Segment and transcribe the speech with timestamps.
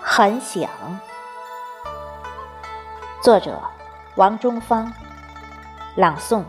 [0.00, 0.68] 很想。
[3.22, 3.60] 作者：
[4.16, 4.92] 王中芳，
[5.96, 6.44] 朗诵：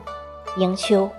[0.58, 1.12] 迎秋。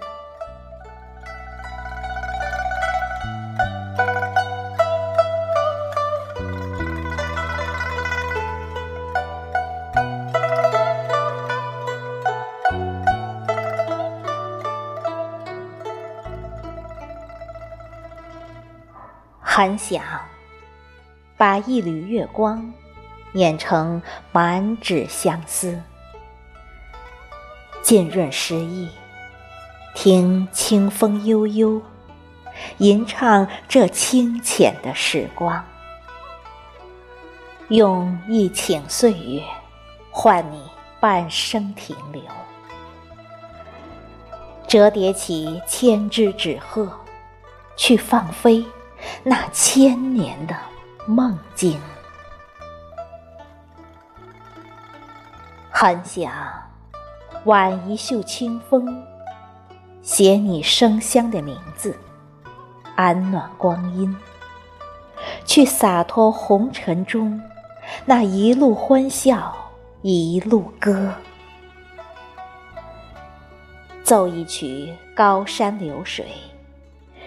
[19.43, 20.03] 很想
[21.41, 22.71] 把一缕月光
[23.33, 25.81] 碾成满纸相思，
[27.81, 28.91] 浸润诗意，
[29.95, 31.81] 听清风悠悠，
[32.77, 35.65] 吟唱这清浅的时光，
[37.69, 39.43] 用一顷岁月
[40.11, 40.61] 换你
[41.01, 42.21] 半生停留，
[44.69, 47.01] 折叠起千只纸鹤，
[47.77, 48.63] 去放飞。
[49.23, 50.55] 那千年的
[51.07, 51.81] 梦境，
[55.71, 56.31] 很想
[57.45, 59.03] 挽一袖清风，
[60.03, 61.99] 写你生香的名字，
[62.97, 64.15] 安暖光阴，
[65.45, 67.41] 去洒脱红尘中
[68.05, 69.57] 那一路欢笑，
[70.03, 71.13] 一路歌，
[74.05, 76.27] 奏一曲高山流水。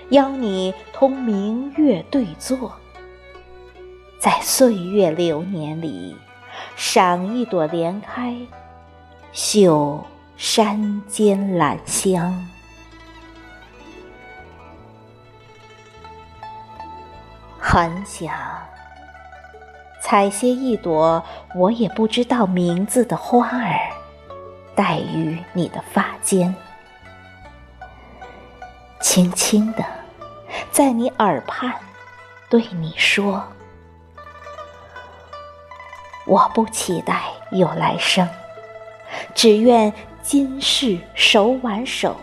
[0.10, 2.72] 邀你同明月对坐，
[4.24, 6.16] 在岁月流年里，
[6.78, 8.34] 赏一朵莲开，
[9.34, 10.02] 嗅
[10.38, 12.48] 山间兰香。
[17.60, 18.34] 很想
[20.02, 21.22] 采撷一朵
[21.54, 23.78] 我也不知道名字的花儿，
[24.74, 26.56] 戴于你的发间。
[29.02, 29.84] 轻轻的，
[30.72, 31.74] 在你耳畔
[32.50, 33.44] 对你说
[36.26, 38.28] ：“我不期待有来生，
[39.36, 42.16] 只愿今世手挽手，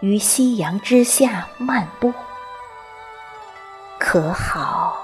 [0.00, 2.12] 于夕阳之下漫步，
[3.98, 4.98] 可好？”